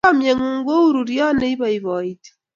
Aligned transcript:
Chomye 0.07 0.31
ng'ung' 0.35 0.65
kou 0.67 0.85
roryot 0.93 1.33
ne 1.37 1.47
ipoipoiti. 1.53 2.29